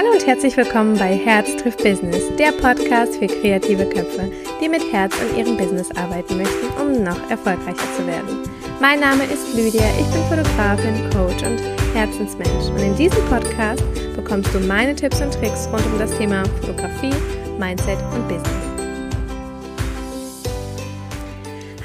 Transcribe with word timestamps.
Hallo 0.00 0.12
und 0.12 0.26
herzlich 0.26 0.56
willkommen 0.56 0.96
bei 0.96 1.14
Herz 1.14 1.54
trifft 1.56 1.84
Business, 1.84 2.34
der 2.38 2.52
Podcast 2.52 3.16
für 3.16 3.26
kreative 3.26 3.84
Köpfe, 3.84 4.32
die 4.58 4.66
mit 4.66 4.80
Herz 4.90 5.14
an 5.20 5.36
ihrem 5.36 5.58
Business 5.58 5.90
arbeiten 5.94 6.38
möchten, 6.38 6.68
um 6.80 7.04
noch 7.04 7.20
erfolgreicher 7.28 7.86
zu 7.98 8.06
werden. 8.06 8.48
Mein 8.80 9.00
Name 9.00 9.24
ist 9.24 9.54
Lydia, 9.54 9.84
ich 10.00 10.06
bin 10.06 10.22
Fotografin, 10.30 11.10
Coach 11.10 11.42
und 11.42 11.60
Herzensmensch 11.94 12.70
und 12.70 12.78
in 12.78 12.96
diesem 12.96 13.22
Podcast 13.26 13.84
bekommst 14.16 14.54
du 14.54 14.60
meine 14.60 14.96
Tipps 14.96 15.20
und 15.20 15.34
Tricks 15.34 15.68
rund 15.70 15.84
um 15.84 15.98
das 15.98 16.16
Thema 16.16 16.44
Fotografie, 16.62 17.12
Mindset 17.58 17.98
und 18.14 18.26
Business. 18.26 18.69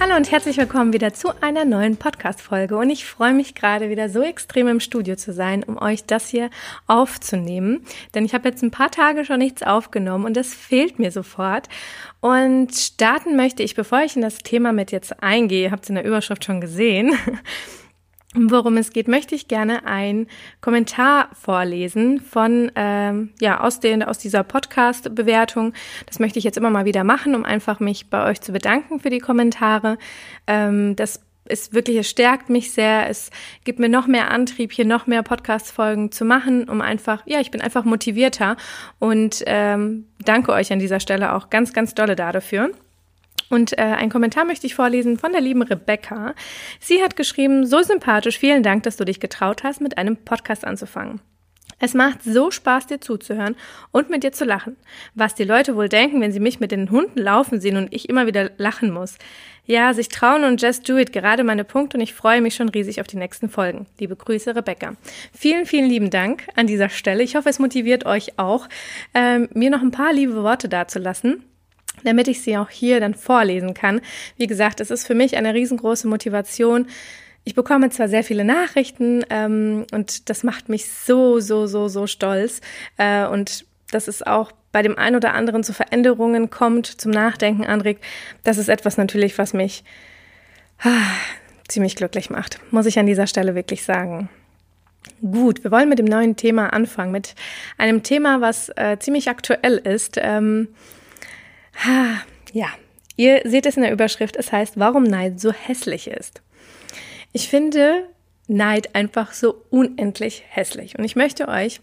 Hallo 0.05 0.17
und 0.17 0.29
herzlich 0.29 0.57
willkommen 0.57 0.93
wieder 0.93 1.15
zu 1.15 1.29
einer 1.41 1.65
neuen 1.65 1.97
Podcast-Folge. 1.97 2.77
Und 2.77 2.91
ich 2.91 3.05
freue 3.05 3.33
mich 3.33 3.55
gerade 3.55 3.89
wieder 3.89 4.07
so 4.07 4.21
extrem 4.21 4.67
im 4.67 4.79
Studio 4.79 5.15
zu 5.15 5.33
sein, 5.33 5.63
um 5.63 5.81
euch 5.81 6.05
das 6.05 6.29
hier 6.29 6.51
aufzunehmen. 6.85 7.83
Denn 8.13 8.23
ich 8.23 8.35
habe 8.35 8.47
jetzt 8.47 8.61
ein 8.61 8.69
paar 8.69 8.91
Tage 8.91 9.25
schon 9.25 9.39
nichts 9.39 9.63
aufgenommen 9.63 10.25
und 10.25 10.37
das 10.37 10.53
fehlt 10.53 10.99
mir 10.99 11.09
sofort. 11.09 11.69
Und 12.21 12.75
starten 12.75 13.35
möchte 13.35 13.63
ich, 13.63 13.73
bevor 13.73 14.03
ich 14.03 14.15
in 14.15 14.21
das 14.21 14.37
Thema 14.37 14.73
mit 14.73 14.91
jetzt 14.91 15.23
eingehe, 15.23 15.71
habt 15.71 15.87
ihr 15.87 15.89
in 15.89 15.95
der 15.95 16.05
Überschrift 16.05 16.45
schon 16.45 16.61
gesehen, 16.61 17.17
worum 18.35 18.77
es 18.77 18.91
geht, 18.91 19.07
möchte 19.07 19.35
ich 19.35 19.47
gerne 19.47 19.85
einen 19.85 20.27
Kommentar 20.61 21.29
vorlesen 21.33 22.19
von 22.19 22.71
ähm, 22.75 23.31
ja 23.39 23.61
aus 23.61 23.79
den 23.79 24.03
aus 24.03 24.17
dieser 24.17 24.43
Podcast-Bewertung. 24.43 25.73
Das 26.05 26.19
möchte 26.19 26.39
ich 26.39 26.45
jetzt 26.45 26.57
immer 26.57 26.69
mal 26.69 26.85
wieder 26.85 27.03
machen, 27.03 27.35
um 27.35 27.45
einfach 27.45 27.79
mich 27.79 28.09
bei 28.09 28.29
euch 28.29 28.41
zu 28.41 28.51
bedanken 28.51 28.99
für 28.99 29.09
die 29.09 29.19
Kommentare. 29.19 29.97
Ähm, 30.47 30.95
das 30.95 31.21
ist 31.47 31.73
wirklich, 31.73 31.97
es 31.97 32.09
stärkt 32.09 32.49
mich 32.49 32.71
sehr. 32.71 33.07
Es 33.09 33.29
gibt 33.63 33.79
mir 33.79 33.89
noch 33.89 34.07
mehr 34.07 34.31
Antrieb, 34.31 34.71
hier 34.71 34.85
noch 34.85 35.07
mehr 35.07 35.23
Podcast-Folgen 35.23 36.11
zu 36.11 36.25
machen, 36.25 36.67
um 36.69 36.81
einfach, 36.81 37.21
ja, 37.25 37.39
ich 37.39 37.51
bin 37.51 37.61
einfach 37.61 37.85
motivierter 37.85 38.57
und 38.99 39.43
ähm, 39.45 40.07
danke 40.23 40.51
euch 40.51 40.73
an 40.73 40.79
dieser 40.79 40.99
Stelle 40.99 41.33
auch 41.33 41.49
ganz, 41.49 41.73
ganz 41.73 41.93
dolle 41.93 42.15
da 42.15 42.31
dafür. 42.31 42.71
Und 43.49 43.77
äh, 43.77 43.81
ein 43.81 44.09
Kommentar 44.09 44.45
möchte 44.45 44.67
ich 44.67 44.75
vorlesen 44.75 45.17
von 45.17 45.31
der 45.31 45.41
lieben 45.41 45.61
Rebecca. 45.61 46.33
Sie 46.79 47.01
hat 47.01 47.15
geschrieben, 47.15 47.65
so 47.65 47.81
sympathisch, 47.81 48.39
vielen 48.39 48.63
Dank, 48.63 48.83
dass 48.83 48.97
du 48.97 49.05
dich 49.05 49.19
getraut 49.19 49.63
hast, 49.63 49.81
mit 49.81 49.97
einem 49.97 50.17
Podcast 50.17 50.65
anzufangen. 50.65 51.21
Es 51.77 51.93
macht 51.93 52.23
so 52.23 52.51
Spaß, 52.51 52.87
dir 52.87 53.01
zuzuhören 53.01 53.55
und 53.91 54.09
mit 54.09 54.23
dir 54.23 54.31
zu 54.31 54.45
lachen. 54.45 54.77
Was 55.13 55.35
die 55.35 55.43
Leute 55.43 55.75
wohl 55.75 55.89
denken, 55.89 56.21
wenn 56.21 56.31
sie 56.31 56.39
mich 56.39 56.59
mit 56.59 56.71
den 56.71 56.89
Hunden 56.89 57.19
laufen 57.19 57.59
sehen 57.59 57.75
und 57.75 57.93
ich 57.93 58.07
immer 58.07 58.27
wieder 58.27 58.51
lachen 58.57 58.91
muss. 58.91 59.17
Ja, 59.65 59.93
sich 59.93 60.09
trauen 60.09 60.45
und 60.45 60.61
just 60.61 60.87
do 60.87 60.95
it, 60.95 61.11
gerade 61.11 61.43
meine 61.43 61.63
Punkte 61.63 61.97
und 61.97 62.01
ich 62.01 62.13
freue 62.13 62.39
mich 62.39 62.55
schon 62.55 62.69
riesig 62.69 63.01
auf 63.01 63.07
die 63.07 63.17
nächsten 63.17 63.49
Folgen. 63.49 63.87
Liebe 63.99 64.15
Grüße, 64.15 64.55
Rebecca. 64.55 64.95
Vielen, 65.33 65.65
vielen 65.65 65.89
lieben 65.89 66.11
Dank 66.11 66.47
an 66.55 66.67
dieser 66.67 66.89
Stelle. 66.89 67.23
Ich 67.23 67.35
hoffe, 67.35 67.49
es 67.49 67.59
motiviert 67.59 68.05
euch 68.05 68.37
auch, 68.37 68.69
ähm, 69.13 69.49
mir 69.53 69.69
noch 69.69 69.81
ein 69.81 69.91
paar 69.91 70.13
liebe 70.13 70.35
Worte 70.43 70.69
dazulassen 70.69 71.43
damit 72.05 72.27
ich 72.27 72.41
sie 72.41 72.57
auch 72.57 72.69
hier 72.69 72.99
dann 72.99 73.13
vorlesen 73.13 73.73
kann. 73.73 74.01
Wie 74.37 74.47
gesagt, 74.47 74.79
es 74.79 74.91
ist 74.91 75.05
für 75.05 75.15
mich 75.15 75.37
eine 75.37 75.53
riesengroße 75.53 76.07
Motivation. 76.07 76.87
Ich 77.43 77.55
bekomme 77.55 77.89
zwar 77.89 78.07
sehr 78.07 78.23
viele 78.23 78.43
Nachrichten 78.43 79.23
ähm, 79.29 79.85
und 79.91 80.29
das 80.29 80.43
macht 80.43 80.69
mich 80.69 80.89
so, 80.89 81.39
so, 81.39 81.67
so, 81.67 81.87
so 81.87 82.07
stolz. 82.07 82.61
Äh, 82.97 83.27
und 83.27 83.65
dass 83.91 84.07
es 84.07 84.23
auch 84.23 84.51
bei 84.71 84.81
dem 84.81 84.97
einen 84.97 85.15
oder 85.15 85.33
anderen 85.33 85.63
zu 85.63 85.71
Veränderungen 85.71 86.49
kommt, 86.49 86.87
zum 86.87 87.11
Nachdenken 87.11 87.65
anregt. 87.65 88.03
Das 88.43 88.57
ist 88.57 88.67
etwas 88.67 88.97
natürlich, 88.97 89.37
was 89.37 89.53
mich 89.53 89.83
ah, 90.79 90.89
ziemlich 91.67 91.95
glücklich 91.95 92.29
macht, 92.29 92.59
muss 92.71 92.85
ich 92.85 92.99
an 92.99 93.05
dieser 93.05 93.27
Stelle 93.27 93.55
wirklich 93.55 93.83
sagen. 93.83 94.29
Gut, 95.21 95.63
wir 95.63 95.71
wollen 95.71 95.87
mit 95.87 95.99
dem 95.99 96.07
neuen 96.07 96.35
Thema 96.35 96.73
anfangen, 96.73 97.11
mit 97.11 97.35
einem 97.77 98.03
Thema, 98.03 98.41
was 98.41 98.69
äh, 98.75 98.97
ziemlich 98.99 99.29
aktuell 99.29 99.77
ist. 99.77 100.17
Ähm, 100.21 100.67
ja, 102.53 102.67
ihr 103.15 103.41
seht 103.45 103.65
es 103.65 103.77
in 103.77 103.83
der 103.83 103.91
Überschrift, 103.91 104.35
es 104.35 104.51
heißt, 104.51 104.79
warum 104.79 105.03
Neid 105.03 105.39
so 105.39 105.51
hässlich 105.51 106.07
ist. 106.07 106.41
Ich 107.31 107.49
finde 107.49 108.07
Neid 108.47 108.95
einfach 108.95 109.33
so 109.33 109.63
unendlich 109.69 110.43
hässlich. 110.47 110.97
Und 110.97 111.03
ich 111.03 111.15
möchte 111.15 111.47
euch, 111.47 111.81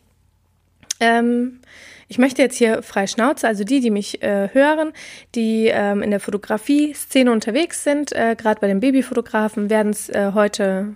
ähm, 1.00 1.60
ich 2.08 2.18
möchte 2.18 2.42
jetzt 2.42 2.56
hier 2.56 2.82
frei 2.82 3.06
Schnauze, 3.06 3.48
also 3.48 3.64
die, 3.64 3.80
die 3.80 3.90
mich 3.90 4.22
äh, 4.22 4.48
hören, 4.52 4.92
die 5.34 5.68
ähm, 5.68 6.02
in 6.02 6.10
der 6.10 6.20
Fotografie-Szene 6.20 7.32
unterwegs 7.32 7.84
sind, 7.84 8.12
äh, 8.12 8.36
gerade 8.36 8.60
bei 8.60 8.68
den 8.68 8.80
Babyfotografen, 8.80 9.70
werden 9.70 9.90
es 9.90 10.08
äh, 10.08 10.32
heute, 10.34 10.94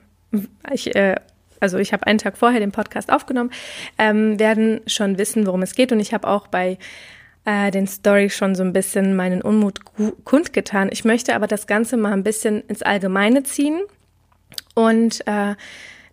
ich, 0.72 0.94
äh, 0.94 1.16
also 1.58 1.78
ich 1.78 1.92
habe 1.92 2.06
einen 2.06 2.18
Tag 2.18 2.36
vorher 2.36 2.60
den 2.60 2.72
Podcast 2.72 3.10
aufgenommen, 3.10 3.50
ähm, 3.98 4.38
werden 4.38 4.80
schon 4.86 5.18
wissen, 5.18 5.46
worum 5.46 5.62
es 5.62 5.74
geht. 5.74 5.90
Und 5.90 6.00
ich 6.00 6.12
habe 6.12 6.28
auch 6.28 6.46
bei 6.46 6.78
äh, 7.46 7.70
den 7.70 7.86
Story 7.86 8.28
schon 8.28 8.54
so 8.54 8.62
ein 8.62 8.72
bisschen 8.72 9.16
meinen 9.16 9.40
Unmut 9.40 9.80
kundgetan. 10.24 10.90
Ich 10.92 11.04
möchte 11.04 11.34
aber 11.34 11.46
das 11.46 11.66
Ganze 11.66 11.96
mal 11.96 12.12
ein 12.12 12.24
bisschen 12.24 12.62
ins 12.68 12.82
Allgemeine 12.82 13.44
ziehen 13.44 13.80
und 14.74 15.26
äh, 15.26 15.54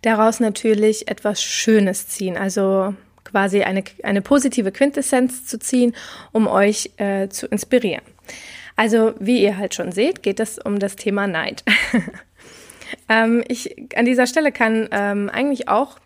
daraus 0.03 0.39
natürlich 0.39 1.09
etwas 1.09 1.41
Schönes 1.43 2.07
ziehen. 2.07 2.37
Also 2.37 2.93
quasi 3.23 3.63
eine, 3.63 3.83
eine 4.03 4.21
positive 4.21 4.71
Quintessenz 4.71 5.45
zu 5.45 5.57
ziehen, 5.59 5.93
um 6.31 6.47
euch 6.47 6.91
äh, 6.97 7.27
zu 7.29 7.47
inspirieren. 7.47 8.03
Also, 8.75 9.13
wie 9.19 9.41
ihr 9.41 9.57
halt 9.57 9.75
schon 9.75 9.91
seht, 9.91 10.23
geht 10.23 10.39
es 10.39 10.57
um 10.57 10.79
das 10.79 10.95
Thema 10.95 11.27
Neid. 11.27 11.63
ähm, 13.09 13.43
ich 13.47 13.75
an 13.95 14.05
dieser 14.05 14.27
Stelle 14.27 14.51
kann 14.51 14.87
ähm, 14.91 15.29
eigentlich 15.31 15.67
auch 15.67 15.99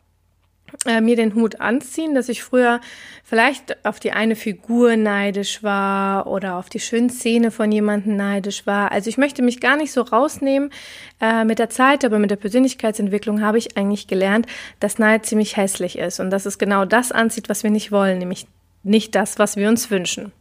äh, 0.86 1.02
mir 1.02 1.16
den 1.16 1.36
Hut 1.36 1.60
anziehen, 1.62 2.14
dass 2.16 2.30
ich 2.30 2.44
früher 2.44 2.82
vielleicht 3.24 3.86
auf 3.86 4.00
die 4.00 4.12
eine 4.12 4.36
Figur 4.36 4.96
neidisch 4.98 5.64
war 5.64 6.28
oder 6.28 6.56
auf 6.56 6.70
die 6.70 6.80
schönen 6.80 7.10
Szene 7.10 7.52
von 7.52 7.72
jemandem 7.72 8.16
neidisch 8.16 8.66
war. 8.66 8.92
Also 8.92 9.10
ich 9.10 9.18
möchte 9.18 9.42
mich 9.42 9.60
gar 9.60 9.78
nicht 9.78 9.92
so 9.92 10.02
rausnehmen. 10.02 10.72
Äh, 11.20 11.46
mit 11.46 11.60
der 11.60 11.70
Zeit, 11.70 12.06
aber 12.06 12.20
mit 12.20 12.32
der 12.32 12.36
Persönlichkeitsentwicklung 12.36 13.42
habe 13.42 13.58
ich 13.58 13.76
eigentlich 13.76 14.08
gelernt, 14.08 14.46
dass 14.80 15.00
Neid 15.00 15.26
ziemlich 15.26 15.58
hässlich 15.58 15.98
ist 15.98 16.20
und 16.20 16.30
dass 16.30 16.46
es 16.46 16.60
genau 16.60 16.86
das 16.86 17.12
anzieht, 17.12 17.50
was 17.50 17.64
wir 17.64 17.72
nicht 17.72 17.92
wollen, 17.92 18.20
nämlich 18.20 18.46
nicht 18.84 19.16
das, 19.16 19.40
was 19.40 19.56
wir 19.58 19.68
uns 19.68 19.90
wünschen. 19.90 20.32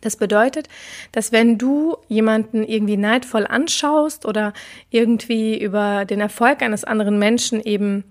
Das 0.00 0.16
bedeutet, 0.16 0.68
dass 1.12 1.30
wenn 1.30 1.58
du 1.58 1.96
jemanden 2.08 2.64
irgendwie 2.64 2.96
neidvoll 2.96 3.46
anschaust 3.46 4.26
oder 4.26 4.52
irgendwie 4.90 5.56
über 5.56 6.04
den 6.04 6.20
Erfolg 6.20 6.62
eines 6.62 6.82
anderen 6.82 7.20
Menschen 7.20 7.60
eben 7.62 8.02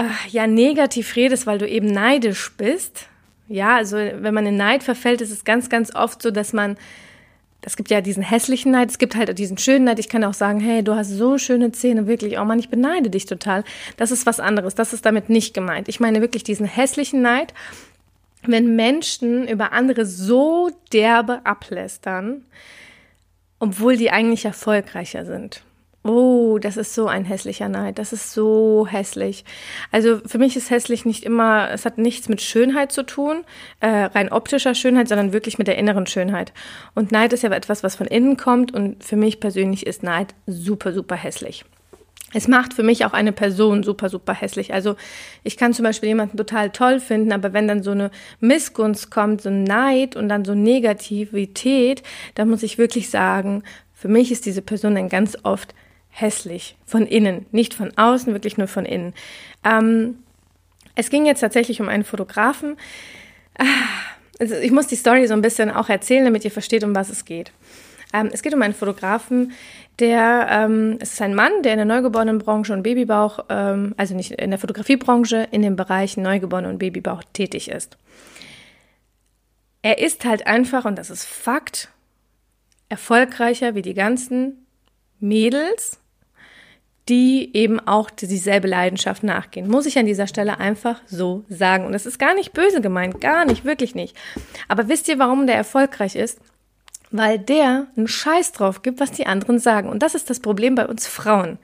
äh, 0.00 0.28
ja 0.30 0.46
negativ 0.46 1.16
redest, 1.16 1.46
weil 1.46 1.58
du 1.58 1.68
eben 1.68 1.86
neidisch 1.86 2.52
bist. 2.56 3.06
Ja, 3.48 3.76
also 3.76 3.96
wenn 3.96 4.34
man 4.34 4.46
in 4.46 4.56
Neid 4.56 4.82
verfällt, 4.82 5.20
ist 5.20 5.30
es 5.30 5.44
ganz, 5.44 5.68
ganz 5.68 5.94
oft 5.94 6.22
so, 6.22 6.30
dass 6.30 6.52
man, 6.52 6.76
es 7.62 7.76
gibt 7.76 7.90
ja 7.90 8.00
diesen 8.00 8.22
hässlichen 8.22 8.72
Neid, 8.72 8.90
es 8.90 8.98
gibt 8.98 9.16
halt 9.16 9.36
diesen 9.38 9.58
schönen 9.58 9.84
Neid. 9.84 9.98
Ich 9.98 10.08
kann 10.08 10.24
auch 10.24 10.34
sagen, 10.34 10.60
hey, 10.60 10.84
du 10.84 10.94
hast 10.94 11.10
so 11.10 11.36
schöne 11.36 11.72
Zähne, 11.72 12.06
wirklich, 12.06 12.38
oh 12.38 12.44
Mann, 12.44 12.60
ich 12.60 12.68
beneide 12.68 13.10
dich 13.10 13.26
total. 13.26 13.64
Das 13.96 14.12
ist 14.12 14.24
was 14.24 14.40
anderes, 14.40 14.74
das 14.74 14.92
ist 14.92 15.04
damit 15.04 15.28
nicht 15.28 15.52
gemeint. 15.52 15.88
Ich 15.88 16.00
meine 16.00 16.20
wirklich 16.20 16.44
diesen 16.44 16.66
hässlichen 16.66 17.22
Neid, 17.22 17.52
wenn 18.42 18.76
Menschen 18.76 19.48
über 19.48 19.72
andere 19.72 20.06
so 20.06 20.70
derbe 20.92 21.44
ablästern, 21.44 22.44
obwohl 23.58 23.96
die 23.96 24.10
eigentlich 24.10 24.44
erfolgreicher 24.44 25.26
sind. 25.26 25.62
Oh, 26.02 26.58
das 26.58 26.78
ist 26.78 26.94
so 26.94 27.08
ein 27.08 27.26
hässlicher 27.26 27.68
Neid. 27.68 27.98
Das 27.98 28.14
ist 28.14 28.32
so 28.32 28.86
hässlich. 28.90 29.44
Also 29.92 30.20
für 30.24 30.38
mich 30.38 30.56
ist 30.56 30.70
hässlich 30.70 31.04
nicht 31.04 31.24
immer, 31.24 31.70
es 31.70 31.84
hat 31.84 31.98
nichts 31.98 32.30
mit 32.30 32.40
Schönheit 32.40 32.90
zu 32.90 33.02
tun, 33.02 33.44
äh, 33.80 33.86
rein 33.86 34.32
optischer 34.32 34.74
Schönheit, 34.74 35.08
sondern 35.08 35.34
wirklich 35.34 35.58
mit 35.58 35.66
der 35.66 35.76
inneren 35.76 36.06
Schönheit. 36.06 36.54
Und 36.94 37.12
Neid 37.12 37.34
ist 37.34 37.42
ja 37.42 37.50
etwas, 37.50 37.82
was 37.82 37.96
von 37.96 38.06
innen 38.06 38.38
kommt 38.38 38.72
und 38.72 39.04
für 39.04 39.16
mich 39.16 39.40
persönlich 39.40 39.86
ist 39.86 40.02
Neid 40.02 40.34
super, 40.46 40.94
super 40.94 41.16
hässlich. 41.16 41.66
Es 42.32 42.48
macht 42.48 42.72
für 42.72 42.84
mich 42.84 43.04
auch 43.04 43.12
eine 43.12 43.32
Person 43.32 43.82
super, 43.82 44.08
super 44.08 44.32
hässlich. 44.32 44.72
Also 44.72 44.96
ich 45.42 45.58
kann 45.58 45.74
zum 45.74 45.82
Beispiel 45.82 46.08
jemanden 46.08 46.38
total 46.38 46.70
toll 46.70 47.00
finden, 47.00 47.32
aber 47.32 47.52
wenn 47.52 47.68
dann 47.68 47.82
so 47.82 47.90
eine 47.90 48.10
Missgunst 48.38 49.10
kommt, 49.10 49.42
so 49.42 49.50
ein 49.50 49.64
Neid 49.64 50.16
und 50.16 50.30
dann 50.30 50.46
so 50.46 50.54
Negativität, 50.54 52.02
dann 52.36 52.48
muss 52.48 52.62
ich 52.62 52.78
wirklich 52.78 53.10
sagen, 53.10 53.64
für 53.92 54.08
mich 54.08 54.32
ist 54.32 54.46
diese 54.46 54.62
Person 54.62 54.94
dann 54.94 55.10
ganz 55.10 55.36
oft 55.42 55.74
hässlich 56.10 56.76
von 56.84 57.06
innen, 57.06 57.46
nicht 57.52 57.74
von 57.74 57.96
außen, 57.96 58.32
wirklich 58.32 58.58
nur 58.58 58.68
von 58.68 58.84
innen. 58.84 59.14
Ähm, 59.64 60.18
es 60.94 61.10
ging 61.10 61.24
jetzt 61.24 61.40
tatsächlich 61.40 61.80
um 61.80 61.88
einen 61.88 62.04
Fotografen. 62.04 62.76
Ah, 63.58 63.64
also 64.38 64.54
ich 64.56 64.70
muss 64.70 64.86
die 64.86 64.96
Story 64.96 65.26
so 65.26 65.34
ein 65.34 65.42
bisschen 65.42 65.70
auch 65.70 65.88
erzählen, 65.88 66.24
damit 66.24 66.44
ihr 66.44 66.50
versteht, 66.50 66.84
um 66.84 66.94
was 66.94 67.10
es 67.10 67.24
geht. 67.24 67.52
Ähm, 68.12 68.30
es 68.32 68.42
geht 68.42 68.54
um 68.54 68.62
einen 68.62 68.74
Fotografen, 68.74 69.52
der, 70.00 70.46
ähm, 70.50 70.98
es 71.00 71.12
ist 71.12 71.22
ein 71.22 71.34
Mann, 71.34 71.62
der 71.62 71.72
in 71.72 71.78
der 71.78 71.86
Neugeborenenbranche 71.86 72.72
und 72.72 72.82
Babybauch, 72.82 73.44
ähm, 73.48 73.94
also 73.96 74.16
nicht 74.16 74.32
in 74.32 74.50
der 74.50 74.58
Fotografiebranche, 74.58 75.46
in 75.50 75.62
den 75.62 75.76
Bereichen 75.76 76.22
Neugeborene 76.22 76.68
und 76.68 76.78
Babybauch 76.78 77.22
tätig 77.32 77.70
ist. 77.70 77.98
Er 79.82 79.98
ist 79.98 80.24
halt 80.24 80.46
einfach, 80.46 80.84
und 80.84 80.96
das 80.96 81.10
ist 81.10 81.24
Fakt, 81.24 81.90
erfolgreicher 82.88 83.74
wie 83.74 83.82
die 83.82 83.94
ganzen 83.94 84.66
Mädels, 85.20 85.99
die 87.10 87.50
eben 87.54 87.80
auch 87.80 88.08
dieselbe 88.08 88.68
Leidenschaft 88.68 89.24
nachgehen. 89.24 89.68
Muss 89.68 89.84
ich 89.84 89.98
an 89.98 90.06
dieser 90.06 90.28
Stelle 90.28 90.58
einfach 90.58 91.02
so 91.06 91.44
sagen. 91.48 91.84
Und 91.84 91.92
das 91.92 92.06
ist 92.06 92.20
gar 92.20 92.34
nicht 92.34 92.52
böse 92.52 92.80
gemeint, 92.80 93.20
gar 93.20 93.44
nicht, 93.44 93.64
wirklich 93.64 93.96
nicht. 93.96 94.16
Aber 94.68 94.88
wisst 94.88 95.08
ihr, 95.08 95.18
warum 95.18 95.48
der 95.48 95.56
erfolgreich 95.56 96.14
ist? 96.14 96.38
Weil 97.10 97.40
der 97.40 97.88
einen 97.96 98.06
Scheiß 98.06 98.52
drauf 98.52 98.82
gibt, 98.82 99.00
was 99.00 99.10
die 99.10 99.26
anderen 99.26 99.58
sagen. 99.58 99.88
Und 99.88 100.04
das 100.04 100.14
ist 100.14 100.30
das 100.30 100.38
Problem 100.38 100.76
bei 100.76 100.86
uns 100.86 101.08
Frauen. 101.08 101.58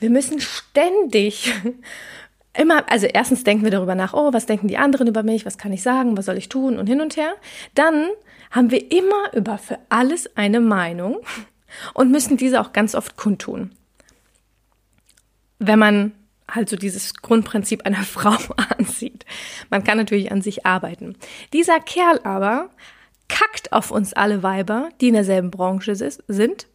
Wir 0.00 0.10
müssen 0.10 0.40
ständig 0.40 1.54
immer, 2.58 2.90
also 2.90 3.06
erstens 3.06 3.44
denken 3.44 3.62
wir 3.62 3.70
darüber 3.70 3.94
nach, 3.94 4.14
oh, 4.14 4.32
was 4.32 4.46
denken 4.46 4.66
die 4.66 4.78
anderen 4.78 5.06
über 5.06 5.22
mich, 5.22 5.46
was 5.46 5.58
kann 5.58 5.72
ich 5.72 5.82
sagen, 5.84 6.16
was 6.16 6.26
soll 6.26 6.38
ich 6.38 6.48
tun 6.48 6.76
und 6.76 6.88
hin 6.88 7.00
und 7.00 7.16
her. 7.16 7.34
Dann 7.74 8.08
haben 8.50 8.72
wir 8.72 8.90
immer 8.90 9.32
über 9.32 9.58
für 9.58 9.78
alles 9.90 10.36
eine 10.36 10.58
Meinung 10.58 11.18
und 11.94 12.10
müssen 12.10 12.36
diese 12.36 12.60
auch 12.60 12.72
ganz 12.72 12.96
oft 12.96 13.16
kundtun. 13.16 13.70
Wenn 15.58 15.78
man 15.78 16.12
halt 16.48 16.68
so 16.68 16.76
dieses 16.76 17.14
Grundprinzip 17.14 17.84
einer 17.86 18.02
Frau 18.02 18.36
ansieht. 18.78 19.24
Man 19.70 19.84
kann 19.84 19.98
natürlich 19.98 20.32
an 20.32 20.42
sich 20.42 20.66
arbeiten. 20.66 21.16
Dieser 21.52 21.80
Kerl 21.80 22.20
aber 22.24 22.70
kackt 23.28 23.72
auf 23.72 23.90
uns 23.90 24.12
alle 24.12 24.42
Weiber, 24.42 24.88
die 25.00 25.08
in 25.08 25.14
derselben 25.14 25.50
Branche 25.50 25.96
sind 25.96 26.66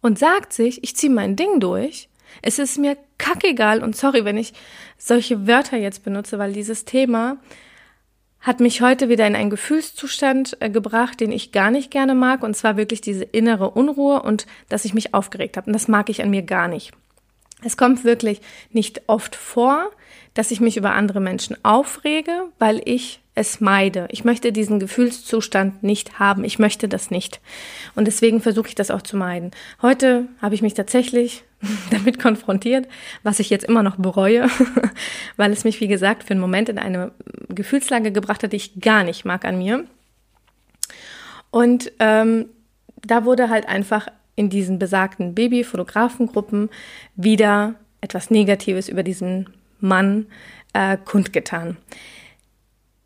und 0.00 0.18
sagt 0.18 0.52
sich, 0.52 0.84
ich 0.84 0.96
ziehe 0.96 1.12
mein 1.12 1.36
Ding 1.36 1.58
durch. 1.60 2.08
Es 2.42 2.60
ist 2.60 2.78
mir 2.78 2.96
kackegal 3.18 3.82
und 3.82 3.96
sorry, 3.96 4.24
wenn 4.24 4.36
ich 4.36 4.52
solche 4.96 5.48
Wörter 5.48 5.76
jetzt 5.76 6.04
benutze, 6.04 6.38
weil 6.38 6.52
dieses 6.52 6.84
Thema 6.84 7.38
hat 8.38 8.60
mich 8.60 8.80
heute 8.80 9.08
wieder 9.08 9.26
in 9.26 9.34
einen 9.34 9.50
Gefühlszustand 9.50 10.56
äh, 10.60 10.70
gebracht, 10.70 11.20
den 11.20 11.32
ich 11.32 11.52
gar 11.52 11.70
nicht 11.70 11.90
gerne 11.90 12.14
mag, 12.14 12.42
und 12.42 12.56
zwar 12.56 12.78
wirklich 12.78 13.02
diese 13.02 13.24
innere 13.24 13.70
Unruhe 13.70 14.22
und 14.22 14.46
dass 14.70 14.86
ich 14.86 14.94
mich 14.94 15.12
aufgeregt 15.12 15.58
habe. 15.58 15.66
Und 15.66 15.74
das 15.74 15.88
mag 15.88 16.08
ich 16.08 16.22
an 16.22 16.30
mir 16.30 16.42
gar 16.42 16.68
nicht. 16.68 16.92
Es 17.62 17.76
kommt 17.76 18.04
wirklich 18.04 18.40
nicht 18.72 19.02
oft 19.06 19.36
vor, 19.36 19.90
dass 20.34 20.50
ich 20.50 20.60
mich 20.60 20.76
über 20.76 20.94
andere 20.94 21.20
Menschen 21.20 21.56
aufrege, 21.64 22.44
weil 22.58 22.80
ich 22.84 23.20
es 23.34 23.60
meide. 23.60 24.06
Ich 24.10 24.24
möchte 24.24 24.52
diesen 24.52 24.78
Gefühlszustand 24.80 25.82
nicht 25.82 26.18
haben. 26.18 26.44
Ich 26.44 26.58
möchte 26.58 26.88
das 26.88 27.10
nicht. 27.10 27.40
Und 27.94 28.06
deswegen 28.06 28.40
versuche 28.40 28.68
ich 28.68 28.74
das 28.74 28.90
auch 28.90 29.02
zu 29.02 29.16
meiden. 29.16 29.50
Heute 29.82 30.26
habe 30.42 30.54
ich 30.54 30.62
mich 30.62 30.74
tatsächlich 30.74 31.44
damit 31.90 32.20
konfrontiert, 32.20 32.86
was 33.22 33.40
ich 33.40 33.50
jetzt 33.50 33.64
immer 33.64 33.82
noch 33.82 33.96
bereue, 33.96 34.48
weil 35.36 35.52
es 35.52 35.64
mich, 35.64 35.80
wie 35.80 35.88
gesagt, 35.88 36.24
für 36.24 36.32
einen 36.32 36.40
Moment 36.40 36.68
in 36.68 36.78
eine 36.78 37.12
Gefühlslage 37.48 38.12
gebracht 38.12 38.42
hat, 38.42 38.52
die 38.52 38.56
ich 38.56 38.80
gar 38.80 39.04
nicht 39.04 39.24
mag 39.24 39.44
an 39.44 39.58
mir. 39.58 39.84
Und 41.50 41.92
ähm, 41.98 42.46
da 43.02 43.24
wurde 43.24 43.48
halt 43.48 43.68
einfach 43.68 44.06
in 44.36 44.50
diesen 44.50 44.78
besagten 44.78 45.34
Baby-Fotografengruppen 45.34 46.70
wieder 47.16 47.74
etwas 48.00 48.30
Negatives 48.30 48.88
über 48.88 49.02
diesen 49.02 49.50
Mann 49.80 50.26
äh, 50.72 50.96
kundgetan. 50.96 51.76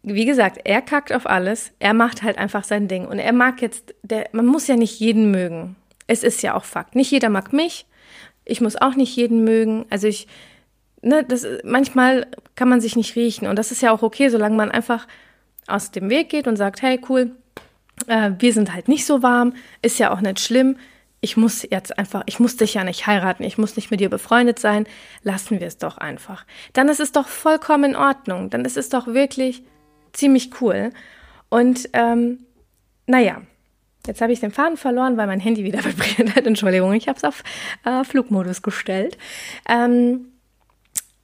Wie 0.03 0.27
gesagt, 0.27 0.61
er 0.65 0.83
kackt 0.83 1.13
auf 1.13 1.27
alles, 1.27 1.73
er 1.79 1.95
macht 1.95 2.23
halt 2.23 2.37
einfach 2.37 2.65
sein 2.65 2.89
Ding 2.89 3.07
und 3.07 3.19
er 3.19 3.33
mag 3.33 3.63
jetzt, 3.63 3.95
der, 4.03 4.29
man 4.33 4.47
muss 4.47 4.67
ja 4.67 4.77
nicht 4.77 5.01
jeden 5.01 5.31
mögen. 5.31 5.77
Es 6.07 6.23
ist 6.23 6.43
ja 6.43 6.55
auch 6.55 6.65
Fakt. 6.65 6.95
Nicht 6.95 7.11
jeder 7.11 7.31
mag 7.31 7.53
mich, 7.53 7.87
ich 8.45 8.61
muss 8.61 8.77
auch 8.77 8.95
nicht 8.95 9.17
jeden 9.17 9.45
mögen. 9.45 9.87
Also 9.89 10.07
ich, 10.07 10.29
ne, 11.01 11.25
das, 11.25 11.47
manchmal 11.65 12.27
kann 12.55 12.69
man 12.69 12.81
sich 12.81 12.97
nicht 12.97 13.17
riechen. 13.17 13.49
Und 13.49 13.59
das 13.59 13.73
ist 13.73 13.83
ja 13.83 13.93
auch 13.93 14.03
okay, 14.03 14.29
solange 14.29 14.57
man 14.57 14.71
einfach 14.71 15.07
aus 15.67 15.91
dem 15.91 16.11
Weg 16.11 16.29
geht 16.29 16.47
und 16.47 16.57
sagt, 16.57 16.83
hey, 16.83 17.01
cool, 17.09 17.35
äh, 18.07 18.33
wir 18.39 18.53
sind 18.53 18.75
halt 18.75 18.89
nicht 18.89 19.07
so 19.07 19.23
warm, 19.23 19.55
ist 19.81 19.99
ja 19.99 20.13
auch 20.13 20.21
nicht 20.21 20.41
schlimm. 20.41 20.77
Ich 21.25 21.39
muss 21.39 21.63
jetzt 21.63 21.99
einfach, 21.99 22.23
ich 22.27 22.39
muss 22.39 22.59
dich 22.59 22.75
ja 22.75 22.85
nicht 22.85 23.07
heiraten, 23.07 23.45
ich 23.45 23.57
muss 23.57 23.77
nicht 23.77 23.91
mit 23.91 23.99
dir 23.99 24.11
befreundet 24.11 24.59
sein, 24.59 24.87
lassen 25.23 25.59
wir 25.59 25.67
es 25.67 25.79
doch 25.79 25.97
einfach. 25.97 26.45
Dann 26.75 26.91
ist 26.91 27.01
es 27.01 27.13
doch 27.13 27.29
vollkommen 27.29 27.93
in 27.93 27.97
Ordnung, 27.97 28.51
dann 28.51 28.67
ist 28.67 28.77
es 28.77 28.91
doch 28.91 29.07
wirklich 29.07 29.63
ziemlich 30.13 30.61
cool. 30.61 30.91
Und 31.49 31.89
ähm, 31.95 32.41
naja, 33.07 33.41
Jetzt 34.07 34.21
habe 34.21 34.35
ich 34.35 34.41
den 34.41 34.51
Faden 34.51 34.77
verloren, 34.77 35.17
weil 35.17 35.27
mein 35.27 35.41
Handy 35.41 35.65
wieder 35.65 35.83
vibriert 35.85 36.37
hat. 36.37 36.47
Entschuldigung, 36.47 36.93
ich 36.93 37.09
habe 37.09 37.17
es 37.17 37.25
auf 37.25 37.43
äh, 37.87 38.05
Flugmodus 38.05 38.61
gestellt. 38.61 39.17
Ähm, 39.67 40.27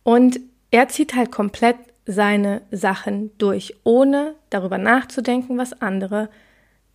und 0.03 0.41
er 0.71 0.89
zieht 0.89 1.15
halt 1.15 1.31
komplett 1.31 1.77
seine 2.07 2.63
Sachen 2.71 3.37
durch, 3.37 3.77
ohne 3.85 4.35
darüber 4.49 4.79
nachzudenken, 4.79 5.59
was 5.59 5.83
andere 5.83 6.31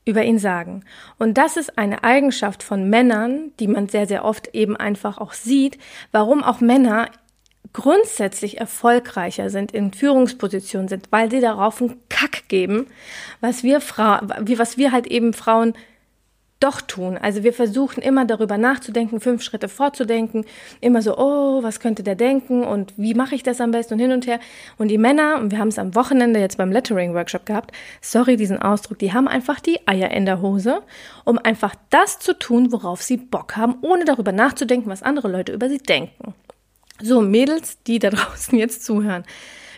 über 0.06 0.24
ihn 0.24 0.40
sagen. 0.40 0.84
Und 1.18 1.38
das 1.38 1.57
ist 1.57 1.78
eine 1.78 2.04
Eigenschaft 2.04 2.63
von 2.63 2.90
Männern, 2.90 3.52
die 3.60 3.68
man 3.68 3.90
sehr, 3.90 4.07
sehr 4.07 4.24
oft 4.24 4.54
eben 4.54 4.78
einfach 4.78 5.18
auch 5.18 5.34
sieht, 5.34 5.78
warum 6.12 6.44
auch 6.44 6.62
Männer 6.62 7.10
grundsätzlich 7.74 8.60
erfolgreicher 8.60 9.50
sind, 9.50 9.72
in 9.74 9.92
Führungspositionen 9.92 10.88
sind, 10.88 11.07
weil 11.12 11.30
sie 11.30 11.42
darauf 11.42 11.81
einen 11.81 12.00
Kack 12.07 12.48
geben, 12.48 12.88
was 13.42 13.63
wir 13.63 13.81
wie 14.42 14.57
was 14.57 14.78
wir 14.78 14.92
halt 14.92 15.07
eben 15.07 15.34
Frauen 15.34 15.74
doch 16.60 16.81
tun. 16.81 17.18
Also 17.18 17.44
wir 17.44 17.54
versuchen 17.54 18.02
immer 18.02 18.25
darüber 18.25 18.57
nachzudenken, 18.57 19.19
fünf 19.19 19.44
Schritte 19.44 19.68
vorzudenken, 19.68 20.46
immer 20.81 21.02
so, 21.02 21.18
oh, 21.18 21.62
was 21.63 21.80
könnte 21.80 22.02
der 22.02 22.16
denken 22.16 22.63
und 22.63 22.94
wie 22.98 23.13
mache 23.13 23.36
ich 23.36 23.44
das 23.44 23.60
am 23.60 23.72
besten 23.72 23.96
und 23.96 24.00
hin 24.00 24.12
und 24.12 24.25
her. 24.25 24.40
Und 24.78 24.88
die 24.88 24.98
Männer, 24.98 25.40
und 25.40 25.52
wir 25.52 25.60
haben 25.60 25.68
es 25.68 25.78
am 25.78 25.96
Wochenende 25.96 26.40
jetzt 26.40 26.57
beim 26.57 26.72
Lettering-Workshop 26.72 27.46
gehabt, 27.46 27.72
sorry 28.02 28.38
diesen 28.38 28.62
Ausdruck, 28.62 29.00
die 29.00 29.13
haben 29.13 29.28
einfach 29.28 29.60
die 29.60 29.86
Eier 29.88 30.12
in 30.12 30.25
der 30.25 30.42
Hose, 30.42 30.81
um 31.25 31.38
einfach 31.38 31.75
das 31.90 32.19
zu 32.19 32.38
tun, 32.38 32.72
worauf 32.72 33.01
sie 33.01 33.18
Bock 33.18 33.58
haben, 33.58 33.75
ohne 33.81 34.06
darüber 34.06 34.31
nachzudenken, 34.31 34.90
was 34.90 35.04
andere 35.04 35.28
Leute 35.28 35.51
über 35.51 35.69
sie 35.69 35.80
denken. 35.80 36.34
So, 37.01 37.22
Mädels, 37.22 37.81
die 37.84 38.00
da 38.00 38.10
draußen 38.12 38.58
jetzt 38.58 38.86
zuhören. 38.86 39.25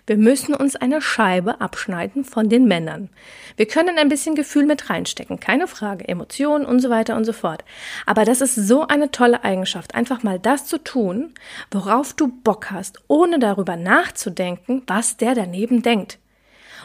Wir 0.07 0.15
müssen 0.15 0.56
uns 0.56 0.77
eine 0.77 1.01
Scheibe 1.01 1.59
abschneiden 1.59 2.24
von 2.24 2.48
den 2.48 2.65
Männern. 2.65 3.09
Wir 3.57 3.68
können 3.68 3.98
ein 3.98 4.07
bisschen 4.07 4.36
Gefühl 4.36 4.65
mit 4.65 4.89
reinstecken, 4.89 5.42
keine 5.42 5.68
Frage, 5.68 6.07
Emotionen 6.07 6.65
und 6.65 6.80
so 6.80 6.89
weiter 6.89 7.18
und 7.18 7.25
so 7.25 7.33
fort. 7.33 7.65
Aber 8.06 8.24
das 8.24 8.39
ist 8.39 8.56
so 8.56 8.88
eine 8.88 9.12
tolle 9.12 9.44
Eigenschaft, 9.44 9.95
einfach 9.95 10.24
mal 10.24 10.39
das 10.39 10.65
zu 10.65 10.81
tun, 10.81 11.33
worauf 11.71 12.13
du 12.13 12.30
Bock 12.30 12.71
hast, 12.71 13.00
ohne 13.09 13.38
darüber 13.38 13.75
nachzudenken, 13.75 14.81
was 14.88 15.18
der 15.18 15.36
daneben 15.36 15.81
denkt. 15.81 16.19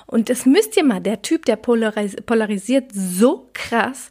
Und 0.07 0.29
das 0.29 0.45
müsst 0.45 0.77
ihr 0.77 0.85
mal, 0.85 1.01
der 1.01 1.23
Typ, 1.23 1.45
der 1.47 1.57
polaris 1.57 2.17
polarisiert 2.27 2.91
so 2.93 3.49
krass, 3.53 4.11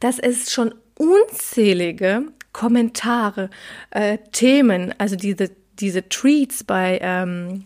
dass 0.00 0.18
es 0.18 0.50
schon 0.50 0.74
unzählige 0.96 2.24
Kommentare, 2.52 3.50
äh, 3.90 4.18
Themen, 4.32 4.92
also 4.98 5.14
diese, 5.14 5.52
diese 5.78 6.08
Tweets 6.08 6.64
bei, 6.64 6.98
ähm, 7.00 7.62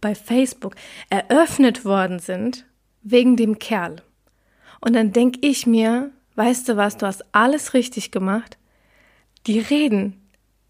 bei 0.00 0.14
Facebook 0.14 0.74
eröffnet 1.08 1.84
worden 1.84 2.18
sind 2.18 2.66
wegen 3.02 3.36
dem 3.36 3.58
Kerl. 3.58 4.02
Und 4.80 4.94
dann 4.94 5.12
denke 5.12 5.38
ich 5.42 5.66
mir, 5.66 6.10
weißt 6.36 6.68
du 6.68 6.76
was, 6.76 6.96
du 6.96 7.06
hast 7.06 7.24
alles 7.32 7.74
richtig 7.74 8.10
gemacht. 8.10 8.58
Die 9.46 9.58
reden, 9.58 10.20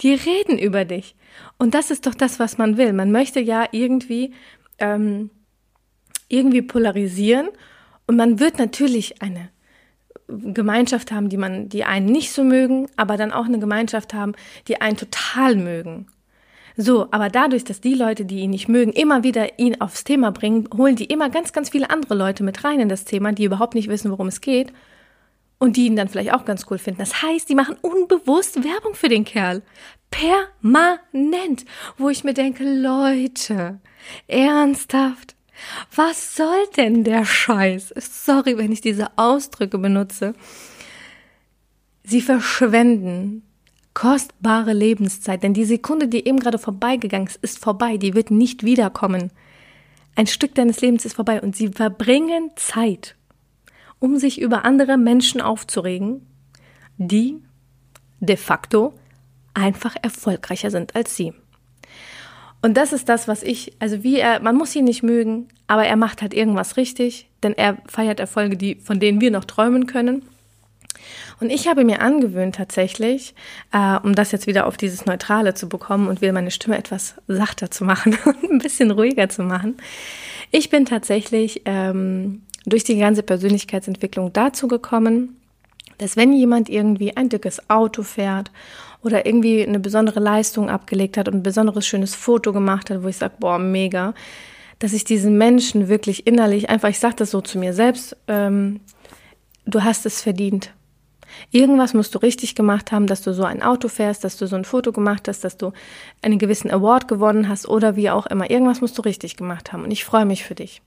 die 0.01 0.15
reden 0.15 0.59
über 0.59 0.85
dich. 0.85 1.15
Und 1.59 1.75
das 1.75 1.91
ist 1.91 2.07
doch 2.07 2.15
das, 2.15 2.39
was 2.39 2.59
man 2.59 2.77
will. 2.77 2.93
Man 2.93 3.13
möchte 3.13 3.41
ja 3.41 3.67
irgendwie, 3.73 4.33
ähm, 4.79 5.31
irgendwie 6.29 6.63
polarisieren 6.63 7.49
und 8.07 8.17
man 8.17 8.41
wird 8.41 8.59
natürlich 8.59 9.23
eine 9.23 9.51
Gemeinschaft 10.27 11.11
haben, 11.13 11.29
die 11.29 11.37
man, 11.37 11.69
die 11.69 11.85
einen 11.85 12.07
nicht 12.07 12.33
so 12.33 12.45
mögen, 12.45 12.89
aber 12.97 13.17
dann 13.17 13.33
auch 13.33 13.47
eine 13.47 13.59
Gemeinschaft 13.59 14.15
haben, 14.15 14.35
die 14.69 14.81
einen 14.81 14.97
total 14.97 15.57
mögen. 15.57 16.07
So, 16.83 17.09
aber 17.11 17.29
dadurch, 17.29 17.65
dass 17.65 17.83
die 17.83 17.93
Leute, 17.93 18.25
die 18.25 18.39
ihn 18.39 18.51
nicht 18.51 18.67
mögen, 18.67 18.95
immer 18.95 19.23
wieder 19.23 19.59
ihn 19.59 19.83
aufs 19.83 20.03
Thema 20.03 20.33
bringen, 20.33 20.67
holen 20.75 20.97
die 20.97 21.05
immer 21.05 21.29
ganz, 21.29 21.53
ganz 21.53 21.69
viele 21.69 21.91
andere 21.91 22.15
Leute 22.15 22.43
mit 22.43 22.65
rein 22.65 22.81
in 22.81 22.89
das 22.89 23.05
Thema, 23.05 23.33
die 23.33 23.45
überhaupt 23.45 23.75
nicht 23.75 23.89
wissen, 23.91 24.11
worum 24.11 24.29
es 24.29 24.41
geht 24.41 24.73
und 25.59 25.77
die 25.77 25.85
ihn 25.85 25.95
dann 25.95 26.09
vielleicht 26.09 26.33
auch 26.33 26.47
ganz 26.47 26.65
cool 26.71 26.79
finden. 26.79 27.01
Das 27.01 27.23
heißt, 27.23 27.51
die 27.51 27.55
machen 27.55 27.77
unbewusst 27.83 28.65
Werbung 28.65 28.95
für 28.95 29.11
den 29.11 29.27
Kerl. 29.27 29.61
Permanent. 30.11 31.67
Wo 31.99 32.09
ich 32.09 32.25
mir 32.25 32.33
denke, 32.33 32.65
Leute, 32.65 33.79
ernsthaft. 34.27 35.37
Was 35.95 36.35
soll 36.35 36.65
denn 36.79 37.05
der 37.05 37.27
Scheiß? 37.27 37.93
Sorry, 37.99 38.57
wenn 38.57 38.73
ich 38.73 38.81
diese 38.81 39.09
Ausdrücke 39.17 39.77
benutze. 39.77 40.33
Sie 42.05 42.23
verschwenden 42.23 43.43
kostbare 43.95 44.73
Lebenszeit, 44.73 45.43
denn 45.43 45.55
die 45.55 45.65
Sekunde, 45.65 46.09
die 46.09 46.27
eben 46.27 46.39
gerade 46.39 46.59
vorbeigegangen 46.59 47.27
ist, 47.27 47.43
ist 47.43 47.59
vorbei, 47.59 47.97
die 47.97 48.15
wird 48.15 48.31
nicht 48.31 48.65
wiederkommen. 48.65 49.31
Ein 50.17 50.27
Stück 50.27 50.55
deines 50.55 50.81
Lebens 50.81 51.05
ist 51.05 51.15
vorbei 51.15 51.41
und 51.41 51.57
sie 51.57 51.69
verbringen 51.69 52.51
Zeit, 52.57 53.17
um 53.99 54.19
sich 54.19 54.41
über 54.41 54.65
andere 54.65 54.97
Menschen 54.97 55.41
aufzuregen, 55.41 56.27
die 56.99 57.39
de 58.21 58.37
facto 58.37 58.95
einfach 59.55 59.97
erfolgreicher 60.03 60.71
sind 60.71 60.95
als 60.95 61.17
sie. 61.17 61.33
Und 62.63 62.77
das 62.77 62.93
ist 62.93 63.09
das, 63.09 63.27
was 63.27 63.43
ich, 63.43 63.73
also 63.79 64.03
wie 64.03 64.19
er, 64.19 64.41
man 64.41 64.57
muss 64.57 64.77
ihn 64.77 64.85
nicht 64.85 65.03
mögen, 65.03 65.49
aber 65.67 65.87
er 65.87 65.97
macht 65.97 66.21
halt 66.21 66.35
irgendwas 66.35 66.77
richtig, 66.77 67.31
denn 67.43 67.55
er 67.55 67.79
feiert 67.87 68.21
Erfolge, 68.21 68.57
die, 68.57 68.75
von 68.75 69.01
denen 69.01 69.21
wir 69.21 69.31
noch 69.31 69.47
träumen 69.47 69.87
können. 69.87 70.23
Und 71.41 71.51
ich 71.51 71.69
habe 71.69 71.85
mir 71.85 72.03
angewöhnt 72.03 72.55
tatsächlich, 72.55 73.35
äh, 73.73 73.97
um 74.03 74.15
das 74.15 74.31
jetzt 74.31 74.47
wieder 74.47 74.67
auf 74.67 74.77
dieses 74.77 75.07
Neutrale 75.07 75.55
zu 75.55 75.69
bekommen 75.69 76.09
und 76.09 76.21
wieder 76.21 76.33
meine 76.33 76.51
Stimme 76.51 76.77
etwas 76.77 77.15
sachter 77.29 77.71
zu 77.71 77.85
machen 77.85 78.17
und 78.25 78.51
ein 78.51 78.59
bisschen 78.59 78.91
ruhiger 78.91 79.29
zu 79.29 79.43
machen. 79.43 79.79
Ich 80.51 80.69
bin 80.69 80.85
tatsächlich 80.85 81.63
ähm, 81.65 82.43
durch 82.67 82.85
die 82.85 82.99
ganze 82.99 83.23
Persönlichkeitsentwicklung 83.23 84.33
dazu 84.33 84.69
gekommen, 84.69 85.37
dass 85.99 86.17
wenn 86.17 86.33
jemand 86.33 86.69
irgendwie 86.69 87.17
ein 87.17 87.29
dickes 87.29 87.69
Auto 87.71 88.03
fährt 88.03 88.51
oder 89.03 89.25
irgendwie 89.25 89.67
eine 89.67 89.81
besondere 89.81 90.21
Leistung 90.21 90.69
abgelegt 90.69 91.17
hat 91.17 91.29
und 91.29 91.37
ein 91.37 91.43
besonderes 91.43 91.87
schönes 91.87 92.15
Foto 92.15 92.53
gemacht 92.53 92.91
hat, 92.91 93.03
wo 93.03 93.09
ich 93.09 93.17
sage, 93.17 93.35
boah, 93.39 93.59
mega, 93.59 94.15
dass 94.79 94.93
ich 94.93 95.05
diesen 95.05 95.39
Menschen 95.39 95.89
wirklich 95.89 96.27
innerlich 96.27 96.69
einfach, 96.69 96.89
ich 96.89 96.99
sage 96.99 97.17
das 97.17 97.31
so 97.31 97.41
zu 97.41 97.59
mir 97.59 97.73
selbst, 97.73 98.17
ähm, 98.29 98.81
du 99.65 99.83
hast 99.85 100.05
es 100.05 100.21
verdient. 100.21 100.73
Irgendwas 101.51 101.95
musst 101.95 102.15
du 102.15 102.19
richtig 102.19 102.55
gemacht 102.55 102.93
haben, 102.93 103.07
dass 103.07 103.23
du 103.23 103.33
so 103.33 103.45
ein 103.45 103.63
Auto 103.63 103.89
fährst, 103.89 104.25
dass 104.25 104.37
du 104.37 104.47
so 104.47 104.57
ein 104.57 104.65
Foto 104.65 104.93
gemacht 104.93 105.29
hast, 105.29 105.45
dass 105.45 105.57
du 105.57 105.73
einen 106.23 106.39
gewissen 106.39 106.71
Award 106.71 107.09
gewonnen 107.09 107.49
hast 107.49 107.69
oder 107.69 107.97
wie 107.97 108.11
auch 108.11 108.27
immer. 108.27 108.51
Irgendwas 108.51 108.81
musst 108.81 108.99
du 108.99 109.03
richtig 109.03 109.37
gemacht 109.37 109.73
haben. 109.73 109.85
Und 109.85 109.91
ich 109.91 110.05
freue 110.05 110.25
mich 110.25 110.45
für 110.45 110.55
dich. 110.55 110.83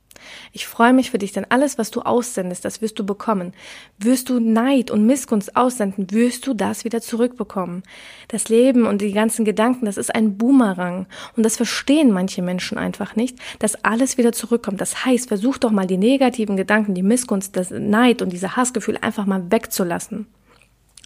Ich 0.52 0.68
freue 0.68 0.94
mich 0.94 1.12
für 1.12 1.18
dich, 1.18 1.32
denn 1.32 1.46
alles, 1.50 1.78
was 1.78 1.92
du 1.92 2.02
aussendest, 2.02 2.66
das 2.66 2.82
wirst 2.82 3.00
du 3.00 3.06
bekommen. 3.06 3.54
Wirst 3.98 4.30
du 4.30 4.40
Neid 4.40 4.92
und 4.92 5.06
Missgunst 5.06 5.56
aussenden, 5.56 6.12
wirst 6.12 6.48
du 6.48 6.54
das 6.54 6.86
wieder 6.86 7.02
zurückbekommen. 7.02 7.84
Das 8.28 8.50
Leben 8.50 8.86
und 8.86 9.02
die 9.02 9.12
ganzen 9.12 9.46
Gedanken, 9.46 9.86
das 9.86 9.98
ist 9.98 10.14
ein 10.14 10.38
Boomerang. 10.38 11.08
Und 11.36 11.44
das 11.44 11.58
verstehen 11.58 12.12
manche 12.12 12.42
Menschen 12.42 12.78
einfach 12.78 13.16
nicht, 13.16 13.38
dass 13.60 13.84
alles 13.84 14.18
wieder 14.18 14.32
zurückkommt. 14.32 14.82
Das 14.82 15.06
heißt, 15.06 15.28
versuch 15.28 15.58
doch 15.58 15.72
mal 15.72 15.88
die 15.88 15.98
negativen 15.98 16.58
Gedanken, 16.58 16.94
die 16.94 17.04
Missgunst, 17.04 17.56
das 17.56 17.72
Neid 17.72 18.22
und 18.22 18.32
diese 18.32 18.56
Hassgefühl 18.56 18.98
einfach 19.02 19.26
mal 19.26 19.52
wegzulassen. 19.52 20.28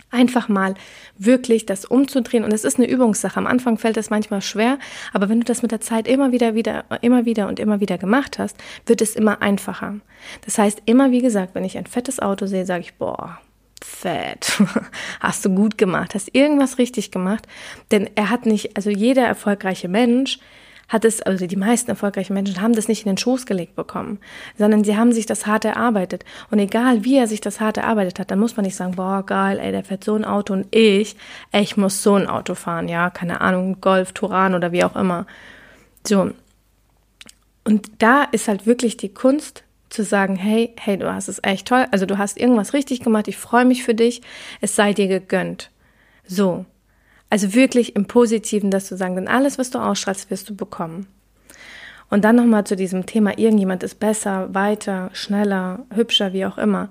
Einfach 0.10 0.48
mal 0.48 0.76
wirklich 1.18 1.66
das 1.66 1.84
umzudrehen. 1.86 2.44
Und 2.44 2.54
es 2.54 2.64
ist 2.64 2.78
eine 2.78 2.88
Übungssache. 2.88 3.38
Am 3.38 3.48
Anfang 3.48 3.78
fällt 3.78 3.98
es 3.98 4.10
manchmal 4.10 4.42
schwer, 4.42 4.80
aber 5.12 5.28
wenn 5.28 5.40
du 5.40 5.46
das 5.46 5.62
mit 5.62 5.72
der 5.72 5.82
Zeit 5.82 6.08
immer 6.08 6.32
wieder, 6.32 6.56
wieder, 6.56 6.86
immer 7.02 7.26
wieder 7.26 7.48
und 7.48 7.60
immer 7.60 7.82
wieder 7.82 7.98
gemacht 7.98 8.40
hast, 8.40 8.56
wird 8.86 9.02
es 9.02 9.16
immer 9.16 9.42
einfacher. 9.42 9.96
Das 10.46 10.58
heißt, 10.58 10.84
immer 10.86 11.12
wie 11.12 11.22
gesagt, 11.22 11.56
wenn 11.56 11.66
ich 11.66 11.78
ein 11.78 11.86
fettes 11.86 12.20
Auto 12.20 12.46
sehe, 12.46 12.66
sage 12.66 12.82
ich, 12.82 12.96
boah, 12.96 13.40
fett. 13.84 14.62
Hast 15.20 15.46
du 15.46 15.50
gut 15.50 15.78
gemacht, 15.78 16.16
hast 16.16 16.34
irgendwas 16.34 16.78
richtig 16.78 17.12
gemacht. 17.12 17.48
Denn 17.92 18.10
er 18.16 18.30
hat 18.30 18.46
nicht, 18.46 18.76
also 18.76 18.90
jeder 18.90 19.26
erfolgreiche 19.26 19.88
Mensch 19.88 20.40
hat 20.88 21.06
es, 21.06 21.22
also 21.22 21.48
die 21.48 21.56
meisten 21.56 21.90
erfolgreichen 21.90 22.34
Menschen 22.34 22.62
haben 22.62 22.74
das 22.74 22.88
nicht 22.88 23.06
in 23.06 23.12
den 23.12 23.18
Schoß 23.18 23.46
gelegt 23.46 23.76
bekommen, 23.76 24.20
sondern 24.58 24.84
sie 24.84 24.96
haben 24.96 25.12
sich 25.12 25.26
das 25.26 25.46
hart 25.46 25.66
erarbeitet. 25.66 26.24
Und 26.50 26.60
egal 26.60 27.04
wie 27.04 27.18
er 27.18 27.28
sich 27.28 27.42
das 27.42 27.60
hart 27.60 27.78
erarbeitet 27.78 28.20
hat, 28.20 28.32
dann 28.32 28.40
muss 28.40 28.56
man 28.56 28.66
nicht 28.66 28.76
sagen, 28.76 28.96
boah, 28.96 29.26
geil, 29.26 29.60
ey, 29.60 29.72
der 29.72 29.84
fährt 29.84 30.04
so 30.04 30.16
ein 30.16 30.26
Auto 30.26 30.54
und 30.54 30.74
ich, 30.76 31.16
ey, 31.52 31.62
ich 31.62 31.78
muss 31.78 32.04
so 32.04 32.16
ein 32.16 32.28
Auto 32.28 32.56
fahren, 32.56 32.88
ja, 32.88 33.10
keine 33.10 33.42
Ahnung, 33.42 33.82
Golf, 33.82 34.14
Turan 34.14 34.56
oder 34.56 34.72
wie 34.72 34.84
auch 34.84 34.96
immer. 34.96 35.28
So. 36.06 36.32
Und 37.66 37.90
da 38.00 38.24
ist 38.24 38.48
halt 38.48 38.66
wirklich 38.66 38.96
die 38.96 39.14
Kunst, 39.14 39.64
zu 39.90 40.04
sagen, 40.04 40.36
hey, 40.36 40.74
hey, 40.78 40.98
du 40.98 41.14
hast 41.14 41.28
es 41.28 41.40
echt 41.44 41.68
toll, 41.68 41.86
also 41.92 42.06
du 42.06 42.18
hast 42.18 42.38
irgendwas 42.38 42.74
richtig 42.74 43.02
gemacht, 43.02 43.28
ich 43.28 43.38
freue 43.38 43.66
mich 43.66 43.84
für 43.84 43.96
dich, 43.96 44.22
es 44.60 44.76
sei 44.76 44.94
dir 44.94 45.08
gegönnt. 45.08 45.72
So. 46.26 46.66
Also 47.30 47.54
wirklich 47.54 47.96
im 47.96 48.06
Positiven, 48.06 48.72
dass 48.72 48.88
du 48.90 48.96
sagen, 48.96 49.16
denn 49.16 49.28
alles, 49.28 49.58
was 49.58 49.70
du 49.70 49.80
ausstrahlst, 49.80 50.30
wirst 50.30 50.50
du 50.50 50.56
bekommen. 50.56 51.08
Und 52.10 52.24
dann 52.24 52.38
nochmal 52.38 52.64
zu 52.66 52.76
diesem 52.76 53.06
Thema, 53.06 53.38
irgendjemand 53.38 53.84
ist 53.84 54.00
besser, 54.00 54.54
weiter, 54.54 55.10
schneller, 55.14 55.86
hübscher, 55.94 56.32
wie 56.32 56.46
auch 56.46 56.58
immer. 56.58 56.90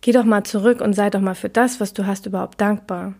Geh 0.00 0.12
doch 0.12 0.24
mal 0.24 0.44
zurück 0.44 0.80
und 0.80 0.94
sei 0.94 1.10
doch 1.10 1.20
mal 1.20 1.34
für 1.34 1.48
das, 1.48 1.80
was 1.80 1.92
du 1.92 2.06
hast, 2.06 2.26
überhaupt 2.26 2.60
dankbar. 2.60 3.14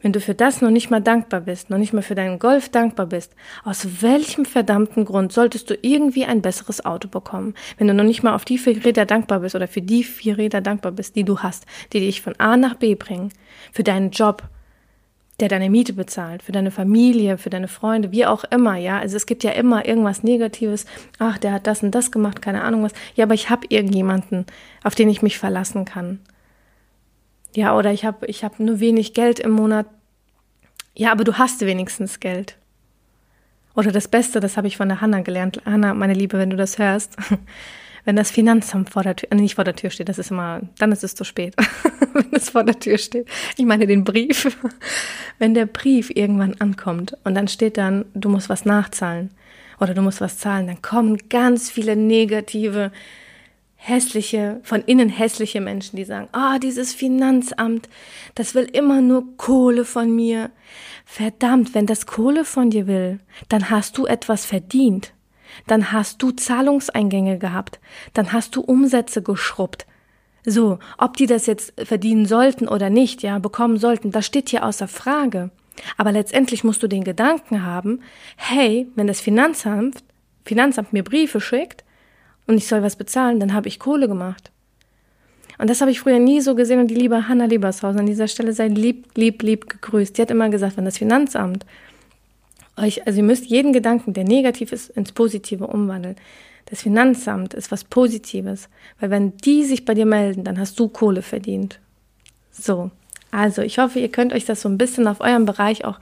Wenn 0.00 0.12
du 0.12 0.20
für 0.20 0.34
das 0.34 0.60
noch 0.60 0.70
nicht 0.70 0.90
mal 0.90 1.00
dankbar 1.00 1.42
bist, 1.42 1.70
noch 1.70 1.78
nicht 1.78 1.92
mal 1.92 2.02
für 2.02 2.14
deinen 2.14 2.38
Golf 2.38 2.68
dankbar 2.68 3.06
bist, 3.06 3.34
aus 3.64 4.02
welchem 4.02 4.44
verdammten 4.44 5.04
Grund 5.04 5.32
solltest 5.32 5.70
du 5.70 5.78
irgendwie 5.80 6.24
ein 6.24 6.42
besseres 6.42 6.84
Auto 6.84 7.08
bekommen? 7.08 7.54
Wenn 7.78 7.86
du 7.86 7.94
noch 7.94 8.04
nicht 8.04 8.22
mal 8.22 8.34
auf 8.34 8.44
die 8.44 8.58
vier 8.58 8.84
Räder 8.84 9.06
dankbar 9.06 9.40
bist 9.40 9.54
oder 9.54 9.68
für 9.68 9.82
die 9.82 10.02
vier 10.02 10.38
Räder 10.38 10.60
dankbar 10.60 10.92
bist, 10.92 11.14
die 11.14 11.24
du 11.24 11.40
hast, 11.40 11.66
die 11.92 12.00
dich 12.00 12.20
von 12.20 12.34
A 12.38 12.56
nach 12.56 12.74
B 12.74 12.94
bringen, 12.94 13.32
für 13.72 13.84
deinen 13.84 14.10
Job, 14.10 14.42
der 15.42 15.48
deine 15.48 15.68
Miete 15.68 15.92
bezahlt, 15.92 16.40
für 16.40 16.52
deine 16.52 16.70
Familie, 16.70 17.36
für 17.36 17.50
deine 17.50 17.66
Freunde, 17.66 18.12
wie 18.12 18.24
auch 18.24 18.44
immer, 18.44 18.76
ja. 18.76 19.00
Also 19.00 19.16
es 19.16 19.26
gibt 19.26 19.42
ja 19.42 19.50
immer 19.50 19.84
irgendwas 19.84 20.22
Negatives. 20.22 20.86
Ach, 21.18 21.36
der 21.36 21.52
hat 21.52 21.66
das 21.66 21.82
und 21.82 21.90
das 21.90 22.12
gemacht, 22.12 22.40
keine 22.40 22.62
Ahnung 22.62 22.84
was. 22.84 22.92
Ja, 23.16 23.24
aber 23.24 23.34
ich 23.34 23.50
habe 23.50 23.66
irgendjemanden, 23.68 24.46
auf 24.84 24.94
den 24.94 25.08
ich 25.08 25.20
mich 25.20 25.38
verlassen 25.38 25.84
kann. 25.84 26.20
Ja, 27.56 27.76
oder 27.76 27.92
ich 27.92 28.04
habe 28.04 28.24
ich 28.26 28.44
hab 28.44 28.60
nur 28.60 28.78
wenig 28.78 29.14
Geld 29.14 29.40
im 29.40 29.50
Monat. 29.50 29.86
Ja, 30.94 31.10
aber 31.10 31.24
du 31.24 31.34
hast 31.38 31.60
wenigstens 31.60 32.20
Geld. 32.20 32.56
Oder 33.74 33.90
das 33.90 34.06
Beste, 34.06 34.38
das 34.38 34.56
habe 34.56 34.68
ich 34.68 34.76
von 34.76 34.88
der 34.88 35.00
Hanna 35.00 35.22
gelernt. 35.22 35.60
Hanna, 35.64 35.92
meine 35.92 36.14
Liebe, 36.14 36.38
wenn 36.38 36.50
du 36.50 36.56
das 36.56 36.78
hörst, 36.78 37.16
wenn 38.04 38.16
das 38.16 38.30
Finanzamt 38.30 38.90
vor 38.90 39.02
der 39.02 39.16
Tür, 39.16 39.30
äh, 39.30 39.36
nicht 39.36 39.54
vor 39.54 39.64
der 39.64 39.76
Tür 39.76 39.90
steht, 39.90 40.08
das 40.08 40.18
ist 40.18 40.30
immer, 40.30 40.60
dann 40.78 40.92
ist 40.92 41.04
es 41.04 41.14
zu 41.14 41.24
spät, 41.24 41.54
wenn 42.12 42.32
es 42.32 42.50
vor 42.50 42.64
der 42.64 42.78
Tür 42.78 42.98
steht. 42.98 43.28
Ich 43.56 43.64
meine 43.64 43.86
den 43.86 44.04
Brief. 44.04 44.56
Wenn 45.38 45.54
der 45.54 45.66
Brief 45.66 46.10
irgendwann 46.10 46.54
ankommt 46.60 47.16
und 47.24 47.34
dann 47.34 47.48
steht 47.48 47.76
dann, 47.76 48.04
du 48.14 48.28
musst 48.28 48.48
was 48.48 48.64
nachzahlen 48.64 49.30
oder 49.80 49.94
du 49.94 50.02
musst 50.02 50.20
was 50.20 50.38
zahlen, 50.38 50.66
dann 50.66 50.82
kommen 50.82 51.18
ganz 51.28 51.70
viele 51.70 51.96
negative, 51.96 52.92
hässliche, 53.74 54.60
von 54.62 54.82
innen 54.82 55.08
hässliche 55.08 55.60
Menschen, 55.60 55.96
die 55.96 56.04
sagen, 56.04 56.28
ah, 56.30 56.54
oh, 56.54 56.58
dieses 56.58 56.94
Finanzamt, 56.94 57.88
das 58.36 58.54
will 58.54 58.68
immer 58.72 59.00
nur 59.00 59.36
Kohle 59.36 59.84
von 59.84 60.14
mir. 60.14 60.50
Verdammt, 61.04 61.74
wenn 61.74 61.86
das 61.86 62.06
Kohle 62.06 62.44
von 62.44 62.70
dir 62.70 62.86
will, 62.86 63.18
dann 63.48 63.70
hast 63.70 63.98
du 63.98 64.06
etwas 64.06 64.46
verdient 64.46 65.12
dann 65.66 65.92
hast 65.92 66.22
du 66.22 66.30
Zahlungseingänge 66.30 67.38
gehabt, 67.38 67.80
dann 68.14 68.32
hast 68.32 68.56
du 68.56 68.60
Umsätze 68.60 69.22
geschrubbt. 69.22 69.86
So, 70.44 70.78
ob 70.98 71.16
die 71.16 71.26
das 71.26 71.46
jetzt 71.46 71.72
verdienen 71.80 72.26
sollten 72.26 72.66
oder 72.66 72.90
nicht, 72.90 73.22
ja, 73.22 73.38
bekommen 73.38 73.76
sollten, 73.76 74.10
das 74.10 74.26
steht 74.26 74.48
hier 74.48 74.64
außer 74.64 74.88
Frage. 74.88 75.50
Aber 75.96 76.12
letztendlich 76.12 76.64
musst 76.64 76.82
du 76.82 76.88
den 76.88 77.04
Gedanken 77.04 77.64
haben, 77.64 78.00
hey, 78.36 78.88
wenn 78.94 79.06
das 79.06 79.20
Finanzamt, 79.20 80.02
Finanzamt 80.44 80.92
mir 80.92 81.04
Briefe 81.04 81.40
schickt 81.40 81.84
und 82.46 82.56
ich 82.56 82.66
soll 82.66 82.82
was 82.82 82.96
bezahlen, 82.96 83.38
dann 83.38 83.52
habe 83.52 83.68
ich 83.68 83.78
Kohle 83.78 84.08
gemacht. 84.08 84.50
Und 85.58 85.70
das 85.70 85.80
habe 85.80 85.92
ich 85.92 86.00
früher 86.00 86.18
nie 86.18 86.40
so 86.40 86.56
gesehen 86.56 86.80
und 86.80 86.88
die 86.88 86.96
liebe 86.96 87.28
Hanna 87.28 87.44
Liebershausen 87.44 88.00
an 88.00 88.06
dieser 88.06 88.26
Stelle 88.26 88.52
sei 88.52 88.66
lieb, 88.66 89.06
lieb, 89.14 89.42
lieb 89.42 89.68
gegrüßt. 89.68 90.16
Die 90.16 90.22
hat 90.22 90.30
immer 90.30 90.48
gesagt, 90.48 90.76
wenn 90.76 90.84
das 90.84 90.98
Finanzamt 90.98 91.64
euch, 92.76 93.06
also 93.06 93.18
ihr 93.18 93.24
müsst 93.24 93.46
jeden 93.46 93.72
Gedanken, 93.72 94.12
der 94.12 94.24
negativ 94.24 94.72
ist, 94.72 94.90
ins 94.90 95.12
Positive 95.12 95.66
umwandeln. 95.66 96.16
Das 96.66 96.82
Finanzamt 96.82 97.54
ist 97.54 97.70
was 97.70 97.84
Positives, 97.84 98.68
weil 99.00 99.10
wenn 99.10 99.36
die 99.38 99.64
sich 99.64 99.84
bei 99.84 99.94
dir 99.94 100.06
melden, 100.06 100.44
dann 100.44 100.58
hast 100.58 100.78
du 100.78 100.88
Kohle 100.88 101.22
verdient. 101.22 101.80
So. 102.50 102.90
Also 103.32 103.62
ich 103.62 103.78
hoffe, 103.78 103.98
ihr 103.98 104.10
könnt 104.10 104.34
euch 104.34 104.44
das 104.44 104.60
so 104.60 104.68
ein 104.68 104.76
bisschen 104.76 105.08
auf 105.08 105.22
eurem 105.22 105.46
Bereich 105.46 105.86
auch 105.86 105.98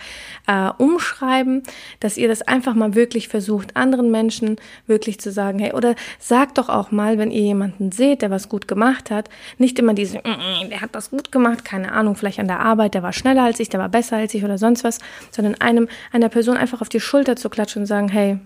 äh, 0.49 0.70
umschreiben, 0.78 1.62
dass 2.00 2.16
ihr 2.16 2.26
das 2.26 2.42
einfach 2.42 2.75
mal 2.75 2.96
wirklich 2.96 3.28
versucht, 3.28 3.76
anderen 3.76 4.10
Menschen 4.10 4.56
wirklich 4.88 5.20
zu 5.20 5.30
sagen, 5.30 5.60
hey, 5.60 5.72
oder 5.72 5.94
sagt 6.18 6.58
doch 6.58 6.68
auch 6.68 6.90
mal, 6.90 7.18
wenn 7.18 7.30
ihr 7.30 7.42
jemanden 7.42 7.92
seht, 7.92 8.22
der 8.22 8.32
was 8.32 8.49
gut 8.49 8.66
gemacht 8.66 9.12
hat, 9.12 9.30
nicht 9.58 9.78
immer 9.78 9.94
diese, 9.94 10.18
mm, 10.18 10.22
mm, 10.22 10.70
der 10.70 10.80
hat 10.80 10.92
das 10.96 11.10
gut 11.10 11.30
gemacht, 11.30 11.64
keine 11.64 11.92
Ahnung, 11.92 12.16
vielleicht 12.16 12.40
an 12.40 12.49
der 12.49 12.58
Arbeit, 12.58 12.94
der 12.94 13.04
war 13.04 13.12
schneller 13.12 13.44
als 13.44 13.60
ich, 13.60 13.68
der 13.68 13.78
war 13.78 13.88
besser 13.88 14.16
als 14.16 14.34
ich 14.34 14.42
oder 14.44 14.58
sonst 14.58 14.82
was, 14.82 14.99
sondern 15.30 15.54
einem, 15.60 15.88
einer 16.10 16.30
Person 16.30 16.56
einfach 16.56 16.80
auf 16.80 16.88
die 16.88 16.99
Schulter 16.99 17.37
zu 17.37 17.49
klatschen 17.49 17.82
und 17.82 17.87
sagen, 17.87 18.08
hey, 18.08 18.38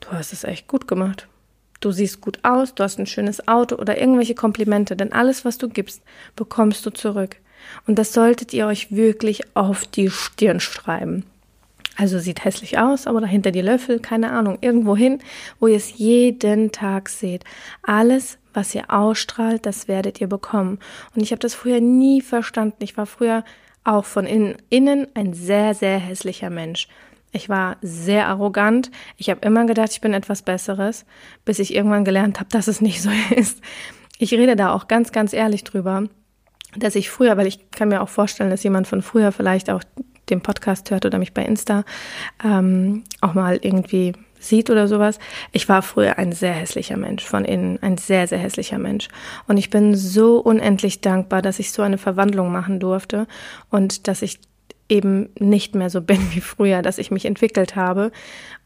du 0.00 0.08
hast 0.10 0.32
es 0.32 0.42
echt 0.42 0.66
gut 0.66 0.88
gemacht. 0.88 1.28
Du 1.78 1.92
siehst 1.92 2.20
gut 2.20 2.40
aus, 2.42 2.74
du 2.74 2.82
hast 2.82 2.98
ein 2.98 3.06
schönes 3.06 3.46
Auto 3.46 3.76
oder 3.76 3.98
irgendwelche 3.98 4.34
Komplimente, 4.34 4.96
denn 4.96 5.12
alles, 5.12 5.44
was 5.44 5.58
du 5.58 5.68
gibst, 5.68 6.02
bekommst 6.34 6.84
du 6.84 6.90
zurück. 6.90 7.36
Und 7.86 7.98
das 7.98 8.12
solltet 8.12 8.52
ihr 8.52 8.66
euch 8.66 8.94
wirklich 8.94 9.56
auf 9.56 9.84
die 9.86 10.10
Stirn 10.10 10.60
schreiben. 10.60 11.24
Also 11.96 12.18
sieht 12.18 12.44
hässlich 12.44 12.78
aus, 12.78 13.06
aber 13.06 13.20
dahinter 13.20 13.50
die 13.50 13.60
Löffel, 13.60 13.98
keine 14.00 14.32
Ahnung, 14.32 14.56
irgendwo 14.62 14.96
hin, 14.96 15.18
wo 15.58 15.66
ihr 15.66 15.76
es 15.76 15.98
jeden 15.98 16.72
Tag 16.72 17.10
seht. 17.10 17.44
Alles, 17.82 18.38
was 18.54 18.74
ihr 18.74 18.90
ausstrahlt, 18.90 19.66
das 19.66 19.86
werdet 19.86 20.20
ihr 20.20 20.26
bekommen. 20.26 20.78
Und 21.14 21.22
ich 21.22 21.30
habe 21.30 21.40
das 21.40 21.54
früher 21.54 21.80
nie 21.80 22.22
verstanden. 22.22 22.76
Ich 22.80 22.96
war 22.96 23.04
früher 23.04 23.44
auch 23.84 24.06
von 24.06 24.24
innen, 24.24 24.56
innen 24.70 25.08
ein 25.14 25.34
sehr, 25.34 25.74
sehr 25.74 25.98
hässlicher 25.98 26.48
Mensch. 26.48 26.88
Ich 27.32 27.48
war 27.48 27.76
sehr 27.82 28.28
arrogant. 28.28 28.90
Ich 29.16 29.30
habe 29.30 29.46
immer 29.46 29.66
gedacht, 29.66 29.92
ich 29.92 30.00
bin 30.00 30.14
etwas 30.14 30.42
Besseres, 30.42 31.04
bis 31.44 31.58
ich 31.58 31.74
irgendwann 31.74 32.04
gelernt 32.04 32.40
habe, 32.40 32.50
dass 32.50 32.66
es 32.66 32.80
nicht 32.80 33.02
so 33.02 33.10
ist. 33.34 33.60
Ich 34.18 34.32
rede 34.32 34.56
da 34.56 34.72
auch 34.72 34.88
ganz, 34.88 35.12
ganz 35.12 35.32
ehrlich 35.32 35.64
drüber 35.64 36.08
dass 36.76 36.94
ich 36.94 37.10
früher, 37.10 37.36
weil 37.36 37.46
ich 37.46 37.70
kann 37.70 37.88
mir 37.88 38.02
auch 38.02 38.08
vorstellen, 38.08 38.50
dass 38.50 38.62
jemand 38.62 38.86
von 38.86 39.02
früher 39.02 39.32
vielleicht 39.32 39.70
auch 39.70 39.82
den 40.28 40.40
Podcast 40.40 40.90
hört 40.90 41.04
oder 41.04 41.18
mich 41.18 41.34
bei 41.34 41.44
Insta 41.44 41.84
ähm, 42.44 43.04
auch 43.20 43.34
mal 43.34 43.58
irgendwie 43.60 44.12
sieht 44.38 44.70
oder 44.70 44.88
sowas. 44.88 45.18
Ich 45.52 45.68
war 45.68 45.82
früher 45.82 46.18
ein 46.18 46.32
sehr 46.32 46.54
hässlicher 46.54 46.96
Mensch 46.96 47.24
von 47.24 47.44
innen, 47.44 47.78
ein 47.82 47.98
sehr, 47.98 48.26
sehr 48.26 48.38
hässlicher 48.38 48.78
Mensch. 48.78 49.08
Und 49.46 49.58
ich 49.58 49.70
bin 49.70 49.94
so 49.94 50.38
unendlich 50.38 51.00
dankbar, 51.00 51.42
dass 51.42 51.58
ich 51.58 51.72
so 51.72 51.82
eine 51.82 51.98
Verwandlung 51.98 52.50
machen 52.50 52.80
durfte 52.80 53.26
und 53.68 54.08
dass 54.08 54.22
ich 54.22 54.40
eben 54.88 55.28
nicht 55.38 55.74
mehr 55.74 55.90
so 55.90 56.00
bin 56.00 56.32
wie 56.32 56.40
früher, 56.40 56.82
dass 56.82 56.98
ich 56.98 57.10
mich 57.10 57.26
entwickelt 57.26 57.76
habe. 57.76 58.12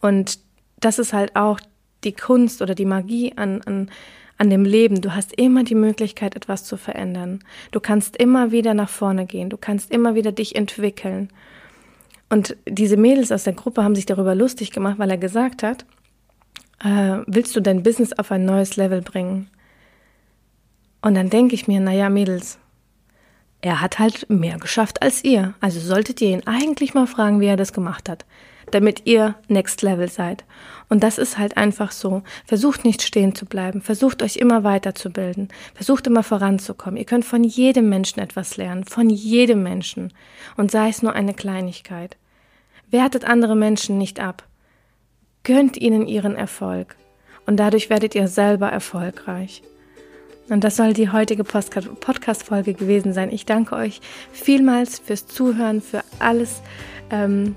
Und 0.01 0.39
das 0.81 0.99
ist 0.99 1.13
halt 1.13 1.35
auch 1.37 1.61
die 2.05 2.13
Kunst 2.13 2.63
oder 2.63 2.75
die 2.75 2.85
Magie 2.85 3.33
an, 3.37 3.63
an, 3.63 3.91
an 4.39 4.51
dem 4.51 4.65
Leben. 4.65 5.01
Du 5.01 5.15
hast 5.15 5.33
immer 5.33 5.65
die 5.65 5.75
Möglichkeit, 5.75 6.35
etwas 6.35 6.65
zu 6.65 6.77
verändern. 6.77 7.41
Du 7.71 7.81
kannst 7.81 8.17
immer 8.17 8.51
wieder 8.51 8.75
nach 8.75 8.89
vorne 8.89 9.27
gehen. 9.27 9.51
Du 9.51 9.57
kannst 9.57 9.91
immer 9.91 10.15
wieder 10.15 10.33
dich 10.33 10.57
entwickeln. 10.57 11.29
Und 12.31 12.57
diese 12.69 12.97
Mädels 12.97 13.31
aus 13.31 13.45
der 13.45 13.53
Gruppe 13.53 13.85
haben 13.85 13.95
sich 13.95 14.07
darüber 14.07 14.35
lustig 14.35 14.71
gemacht, 14.73 14.99
weil 14.99 15.11
er 15.11 15.19
gesagt 15.19 15.63
hat, 15.63 15.85
äh, 16.83 17.19
willst 17.27 17.55
du 17.55 17.61
dein 17.61 17.83
Business 17.83 18.13
auf 18.13 18.33
ein 18.33 18.45
neues 18.45 18.77
Level 18.77 19.03
bringen? 19.03 19.49
Und 21.01 21.15
dann 21.15 21.31
denke 21.31 21.55
ich 21.55 21.69
mir, 21.69 21.81
naja, 21.81 22.09
Mädels, 22.09 22.59
er 23.61 23.81
hat 23.81 23.99
halt 23.99 24.29
mehr 24.29 24.59
geschafft 24.59 25.03
als 25.03 25.23
ihr. 25.23 25.55
Also 25.61 25.81
solltet 25.81 26.21
ihr 26.21 26.31
ihn 26.31 26.47
eigentlich 26.47 26.95
mal 26.95 27.07
fragen, 27.07 27.41
wie 27.41 27.47
er 27.47 27.57
das 27.57 27.73
gemacht 27.73 28.09
hat, 28.09 28.25
damit 28.71 29.03
ihr 29.07 29.35
Next 29.49 29.83
Level 29.83 30.09
seid. 30.09 30.45
Und 30.89 31.03
das 31.03 31.19
ist 31.19 31.39
halt 31.39 31.57
einfach 31.57 31.93
so. 31.93 32.23
Versucht 32.47 32.85
nicht 32.85 33.03
stehen 33.03 33.35
zu 33.35 33.47
bleiben. 33.47 33.81
Versucht 33.81 34.23
euch 34.23 34.37
immer 34.37 34.65
weiterzubilden. 34.65 35.49
Versucht 35.75 36.07
immer 36.07 36.23
voranzukommen. 36.23 36.99
Ihr 36.99 37.07
könnt 37.07 37.25
von 37.25 37.43
jedem 37.43 37.89
Menschen 37.89 38.21
etwas 38.21 38.57
lernen. 38.57 38.85
Von 38.85 39.11
jedem 39.11 39.63
Menschen. 39.63 40.13
Und 40.57 40.71
sei 40.71 40.89
es 40.89 41.03
nur 41.03 41.15
eine 41.15 41.35
Kleinigkeit. 41.35 42.17
Wertet 42.91 43.25
andere 43.25 43.57
Menschen 43.57 43.99
nicht 43.99 44.21
ab. 44.21 44.47
Gönnt 45.43 45.77
ihnen 45.77 46.07
ihren 46.07 46.37
Erfolg. 46.37 46.97
Und 47.47 47.57
dadurch 47.57 47.91
werdet 47.91 48.15
ihr 48.15 48.29
selber 48.29 48.69
erfolgreich. 48.69 49.63
Und 50.49 50.63
das 50.63 50.77
soll 50.77 50.93
die 50.93 51.11
heutige 51.11 51.43
Podcast-Folge 51.43 52.75
gewesen 52.75 53.15
sein. 53.15 53.33
Ich 53.33 53.47
danke 53.47 53.77
euch 53.77 54.01
vielmals 54.33 54.99
fürs 54.99 55.27
Zuhören, 55.27 55.81
für 55.81 56.03
alles 56.19 56.61
ähm, 57.11 57.57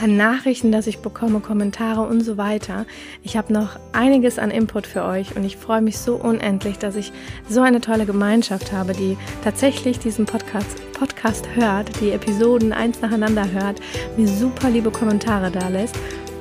an 0.00 0.16
Nachrichten, 0.16 0.72
das 0.72 0.86
ich 0.86 0.98
bekomme, 0.98 1.40
Kommentare 1.40 2.02
und 2.02 2.20
so 2.20 2.36
weiter. 2.36 2.86
Ich 3.22 3.36
habe 3.36 3.52
noch 3.52 3.78
einiges 3.92 4.38
an 4.38 4.50
Input 4.50 4.86
für 4.86 5.04
euch 5.04 5.36
und 5.36 5.44
ich 5.44 5.56
freue 5.56 5.80
mich 5.80 5.98
so 5.98 6.16
unendlich, 6.16 6.78
dass 6.78 6.96
ich 6.96 7.12
so 7.48 7.62
eine 7.62 7.80
tolle 7.80 8.06
Gemeinschaft 8.06 8.72
habe, 8.72 8.92
die 8.92 9.16
tatsächlich 9.42 9.98
diesen 9.98 10.26
Podcast, 10.26 10.76
Podcast 10.92 11.48
hört, 11.54 12.00
die 12.00 12.10
Episoden 12.10 12.72
eins 12.72 13.00
nacheinander 13.00 13.50
hört, 13.50 13.80
mir 14.16 14.28
super 14.28 14.70
liebe 14.70 14.90
Kommentare 14.90 15.50
da 15.50 15.68
lässt 15.68 15.96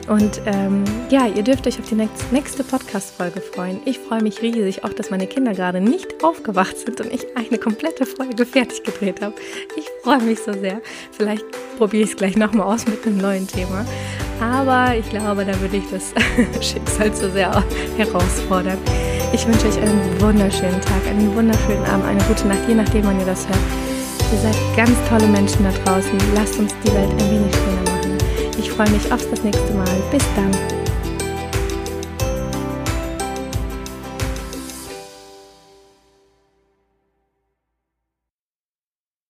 und 0.07 0.41
ähm, 0.45 0.83
ja, 1.09 1.27
ihr 1.27 1.43
dürft 1.43 1.65
euch 1.65 1.79
auf 1.79 1.89
die 1.89 1.95
nächste 2.31 2.63
Podcast-Folge 2.63 3.41
freuen. 3.41 3.79
Ich 3.85 3.99
freue 3.99 4.21
mich 4.21 4.41
riesig, 4.41 4.83
auch 4.83 4.93
dass 4.93 5.09
meine 5.09 5.25
Kinder 5.25 5.53
gerade 5.53 5.81
nicht 5.81 6.23
aufgewacht 6.23 6.77
sind 6.77 7.01
und 7.01 7.11
ich 7.11 7.25
eine 7.35 7.57
komplette 7.57 8.05
Folge 8.05 8.45
fertig 8.45 8.83
gedreht 8.83 9.21
habe. 9.21 9.35
Ich 9.75 9.85
freue 10.03 10.21
mich 10.21 10.39
so 10.39 10.53
sehr. 10.53 10.81
Vielleicht 11.11 11.43
probiere 11.77 12.03
ich 12.03 12.11
es 12.11 12.15
gleich 12.15 12.37
nochmal 12.37 12.73
aus 12.73 12.85
mit 12.85 13.05
einem 13.05 13.17
neuen 13.17 13.47
Thema. 13.47 13.85
Aber 14.39 14.95
ich 14.95 15.09
glaube, 15.09 15.45
da 15.45 15.59
würde 15.59 15.77
ich 15.77 15.89
das 15.89 16.13
Schicksal 16.65 17.13
zu 17.13 17.31
sehr 17.31 17.63
herausfordern. 17.97 18.77
Ich 19.33 19.47
wünsche 19.47 19.67
euch 19.67 19.77
einen 19.77 20.21
wunderschönen 20.21 20.81
Tag, 20.81 21.05
einen 21.07 21.35
wunderschönen 21.35 21.83
Abend, 21.85 22.05
eine 22.05 22.23
gute 22.23 22.47
Nacht, 22.47 22.67
je 22.67 22.75
nachdem, 22.75 23.05
wann 23.05 23.19
ihr 23.19 23.25
das 23.25 23.47
hört. 23.47 23.59
Ihr 24.31 24.39
seid 24.39 24.55
ganz 24.75 24.97
tolle 25.09 25.27
Menschen 25.27 25.63
da 25.63 25.71
draußen. 25.83 26.17
Lasst 26.35 26.59
uns 26.59 26.73
die 26.83 26.93
Welt 26.93 27.09
ein 27.11 27.31
wenig 27.31 27.53
schöner. 27.53 27.74
Ich 28.57 28.71
freue 28.71 28.89
mich 28.89 29.11
auf 29.11 29.29
das 29.29 29.43
nächste 29.43 29.73
Mal. 29.73 30.03
Bis 30.11 30.23
dann. 30.35 30.84